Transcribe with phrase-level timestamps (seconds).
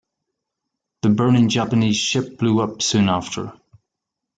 [1.03, 3.53] The burning Japanese ship blew up soon after.